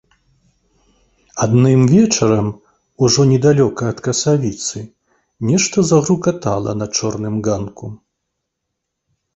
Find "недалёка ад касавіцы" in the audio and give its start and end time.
3.33-4.79